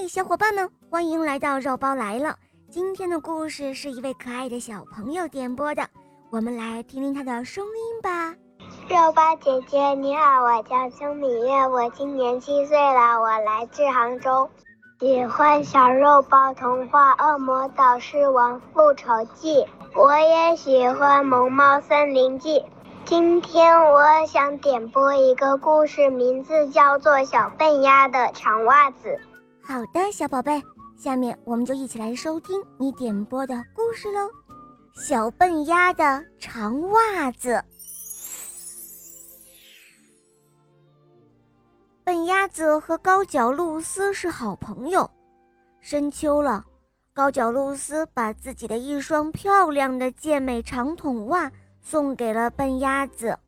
[0.00, 2.34] 嘿，小伙伴们，欢迎来到肉包来了。
[2.70, 5.86] 今天的故事是一位可爱的小朋友点播的，
[6.30, 8.34] 我们来听听他的声音吧。
[8.88, 14.48] 肉包姐姐你好，我叫邱敏月，我今年七岁了，我来自杭州，
[15.00, 19.56] 喜欢小肉包童话《恶魔导师王复仇记》，
[19.94, 22.60] 我也喜欢《萌猫森林记》。
[23.04, 29.08] 今天我想点播一个故事，名字叫做《小笨鸭的长袜子》。
[29.70, 30.60] 好的，小宝贝，
[30.96, 34.26] 下面我们就一起来收听你点播的故事喽，
[35.00, 37.50] 《小笨鸭的长袜子》。
[42.02, 45.08] 笨鸭子和高脚露丝是好朋友。
[45.78, 46.64] 深秋了，
[47.14, 51.48] 高脚露丝把自己的一双漂亮的健美长筒袜
[51.80, 53.38] 送给了笨鸭子。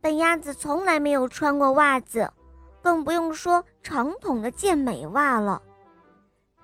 [0.00, 2.30] 笨鸭子从来没有穿过袜子，
[2.84, 5.62] 更不用说长筒的健美袜了。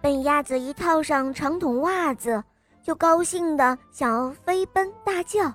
[0.02, 2.44] 笨鸭子一套上长筒袜子，
[2.82, 5.50] 就高兴的想要飞奔大叫，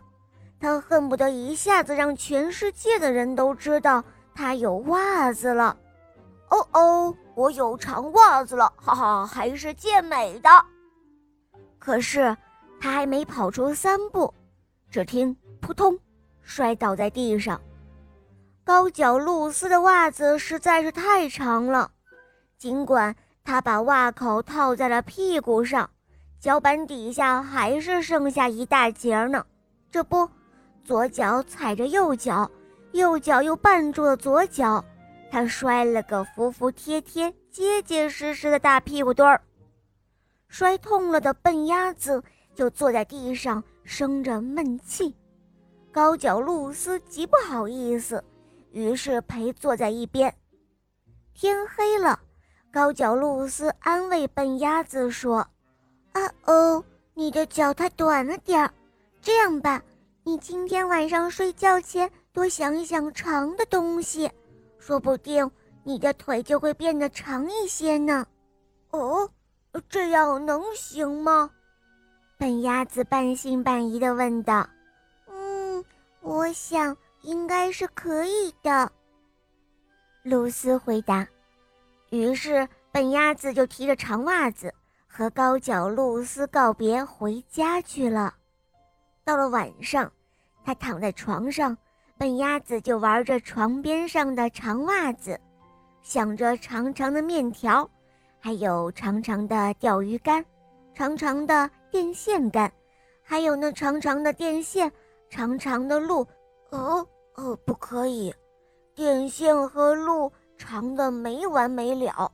[0.59, 4.03] 他恨不得一下子让全世界的人都知道。
[4.33, 5.77] 他有袜子了，
[6.49, 10.49] 哦哦，我有长袜子了，哈哈，还是健美的。
[11.77, 12.35] 可是
[12.81, 14.33] 他还没跑出三步，
[14.89, 15.97] 只听扑通，
[16.41, 17.61] 摔倒在地上。
[18.65, 21.91] 高脚露丝的袜子实在是太长了，
[22.57, 25.87] 尽管他把袜口套在了屁股上，
[26.39, 29.45] 脚板底下还是剩下一大截呢。
[29.91, 30.27] 这不，
[30.83, 32.49] 左脚踩着右脚。
[32.93, 34.83] 右脚又绊住了左脚，
[35.29, 39.39] 他摔了个服服帖帖、结结实实的大屁股墩儿。
[40.47, 42.23] 摔痛了的笨鸭子
[42.55, 45.15] 就坐在地上生着闷气。
[45.91, 48.23] 高脚露丝极不好意思，
[48.75, 50.31] 于是陪坐在一边。
[51.33, 52.19] 天黑了，
[52.69, 55.37] 高脚露丝安慰笨鸭子说
[56.11, 58.69] ：“啊哦，你的脚太短了点儿，
[59.21, 59.81] 这样吧，
[60.25, 64.29] 你今天晚上睡觉前。”多想一想长的东西，
[64.77, 65.49] 说不定
[65.85, 68.27] 你的腿就会变得长一些呢。
[68.91, 69.29] 哦，
[69.87, 71.49] 这样能行吗？
[72.37, 74.67] 笨鸭子半信半疑地问道。
[75.29, 75.81] 嗯，
[76.19, 76.93] 我想
[77.25, 78.91] 应该是可以的。
[80.23, 81.27] 露丝回答。
[82.11, 84.73] 于是笨鸭子就提着长袜子
[85.07, 88.33] 和高脚露丝告别，回家去了。
[89.23, 90.11] 到了晚上，
[90.63, 91.77] 他躺在床上。
[92.17, 95.37] 笨鸭子就玩着床边上的长袜子，
[96.01, 97.89] 想着长长的面条，
[98.39, 100.45] 还有长长的钓鱼竿，
[100.93, 102.71] 长长的电线杆，
[103.21, 104.89] 还有那长长的电线，
[105.29, 106.25] 长长的路。
[106.69, 108.33] 哦哦，不可以，
[108.93, 112.31] 电线和路长的没完没了，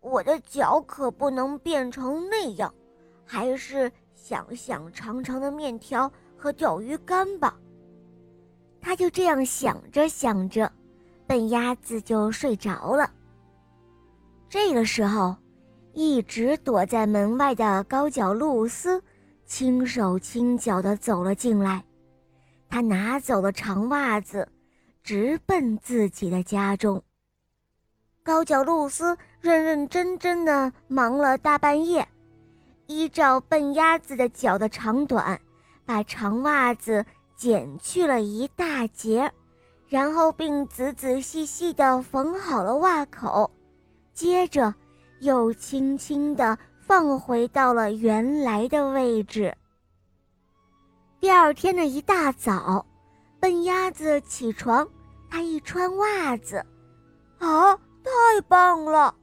[0.00, 2.72] 我的脚可不能变成那样。
[3.24, 7.56] 还是想想长长的面条和钓鱼竿吧。
[8.80, 10.70] 他就这样想着想着，
[11.26, 13.08] 笨鸭子就睡着了。
[14.48, 15.34] 这个时候，
[15.92, 19.02] 一直躲在门外的高脚露丝
[19.46, 21.82] 轻手轻脚地走了进来。
[22.72, 24.48] 他拿走了长袜子，
[25.04, 27.02] 直奔自己的家中。
[28.22, 32.08] 高脚露丝认认真真地忙了大半夜，
[32.86, 35.38] 依照笨鸭子的脚的长短，
[35.84, 37.04] 把长袜子。
[37.36, 39.32] 剪去了一大截，
[39.88, 43.50] 然后并仔仔细细地缝好了袜口，
[44.14, 44.72] 接着
[45.18, 49.52] 又轻轻地放回到了原来的位置。
[51.22, 52.84] 第二天的一大早，
[53.38, 54.88] 笨鸭子起床，
[55.30, 56.56] 它一穿袜子，
[57.38, 59.14] 啊，太棒了！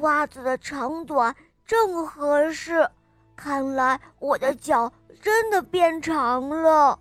[0.00, 1.36] 袜子的长短
[1.66, 2.88] 正合适，
[3.36, 6.98] 看来我的脚真的变长了。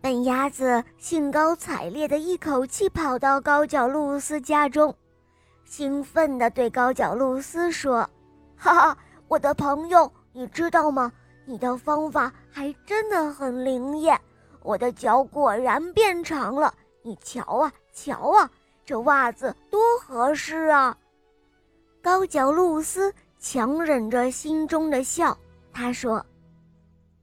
[0.00, 4.96] 笨鸭子兴高采烈地一口气跑到高脚露丝家中，
[5.66, 8.08] 兴奋地对高脚露丝说
[8.56, 8.98] ：“哈哈，
[9.28, 11.12] 我的朋友，你知道吗？
[11.44, 14.20] 你的方法还真的很灵验，
[14.62, 16.72] 我的脚果然变长了。
[17.02, 18.48] 你瞧啊，瞧啊，
[18.84, 20.96] 这袜子多合适啊！”
[22.02, 25.36] 高脚露丝强忍着心中的笑，
[25.72, 26.24] 她说：“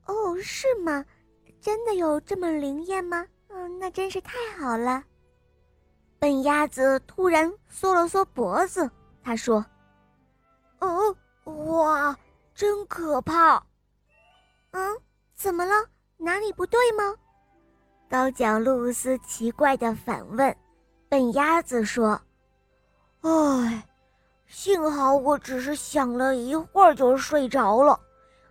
[0.06, 1.04] 哦，是吗？”
[1.60, 3.26] 真的有这么灵验吗？
[3.48, 5.04] 嗯，那真是太好了。
[6.18, 8.90] 笨鸭子突然缩了缩脖子，
[9.22, 9.64] 他说
[10.80, 11.14] ：“哦，
[11.44, 12.16] 哇，
[12.54, 13.62] 真可怕！
[14.72, 14.96] 嗯，
[15.34, 15.72] 怎么了？
[16.16, 17.14] 哪里不对吗？”
[18.08, 20.56] 高脚露丝奇怪的反问。
[21.08, 22.20] 笨鸭子说
[23.22, 23.88] ：“哎，
[24.46, 27.98] 幸好我只是想了一会儿就睡着了，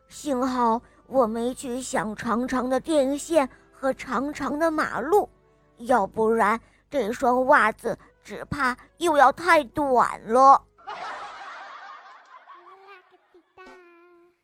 [0.09, 5.29] 幸好我没去想长长的电线和长长的马路，
[5.77, 10.61] 要不然这双袜子只怕又要太短了。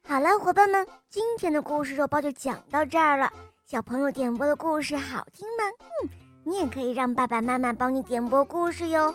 [0.08, 3.28] 好了，伙伴们，今天的故事肉包就讲到这儿了。
[3.66, 5.64] 小朋友点播的故事好听吗？
[6.04, 6.10] 嗯，
[6.44, 9.14] 你也可以让爸爸妈妈帮你点播故事哟。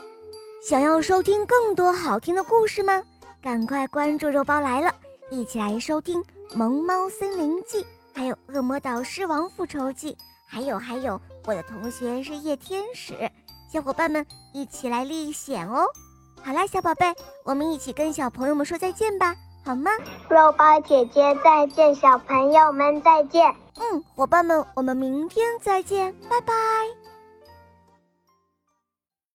[0.69, 3.01] 想要收听更多好听的故事吗？
[3.41, 4.93] 赶快关注肉包来了，
[5.31, 6.21] 一起来收听
[6.57, 7.83] 《萌猫森林记》，
[8.13, 10.13] 还有《恶魔岛狮王复仇记》，
[10.45, 13.15] 还有还有，我的同学是夜天使，
[13.73, 15.87] 小伙伴们一起来历险哦。
[16.43, 17.15] 好啦，小宝贝，
[17.45, 19.37] 我们一起跟小朋友们说再见吧。
[19.71, 19.89] 好吗？
[20.29, 23.55] 肉包姐姐再见，小朋友们再见。
[23.79, 26.53] 嗯，伙伴们，我们明天再见，拜拜。